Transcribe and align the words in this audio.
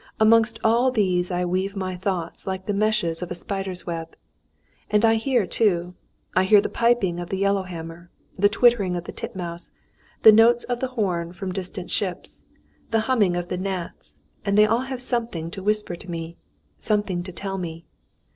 Amongst 0.19 0.57
all 0.63 0.89
these 0.89 1.29
I 1.29 1.45
weave 1.45 1.75
my 1.75 1.95
thoughts 1.95 2.47
like 2.47 2.65
the 2.65 2.73
meshes 2.73 3.21
of 3.21 3.29
a 3.29 3.35
spider's 3.35 3.85
web. 3.85 4.15
And 4.89 5.05
I 5.05 5.13
hear, 5.13 5.45
too. 5.45 5.93
I 6.35 6.45
hear 6.45 6.59
the 6.59 6.69
piping 6.69 7.19
of 7.19 7.29
the 7.29 7.37
yellow 7.37 7.61
hammer, 7.61 8.09
the 8.35 8.49
twittering 8.49 8.95
of 8.95 9.03
the 9.03 9.11
titmouse, 9.11 9.69
the 10.23 10.31
notes 10.31 10.63
of 10.63 10.79
the 10.79 10.87
horn 10.97 11.33
from 11.33 11.51
distant 11.53 11.91
ships, 11.91 12.41
the 12.89 13.01
humming 13.01 13.35
of 13.35 13.49
the 13.49 13.57
gnats, 13.57 14.17
and 14.43 14.57
they 14.57 14.65
all 14.65 14.85
have 14.85 15.03
something 15.03 15.51
to 15.51 15.61
whisper 15.61 15.95
to 15.95 16.09
me, 16.09 16.35
something 16.79 17.21
to 17.21 17.31
tell 17.31 17.59
me. 17.59 17.85